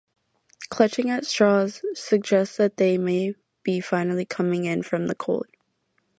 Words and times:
"Clutching 0.69 1.11
at 1.11 1.27
Straws" 1.27 1.85
suggests 1.93 2.57
that 2.57 2.77
they 2.77 2.97
may 2.97 3.35
be 3.61 3.79
finally 3.79 4.25
coming 4.25 4.65
in 4.65 4.81
from 4.81 5.05
the 5.05 5.13
cold. 5.13 5.45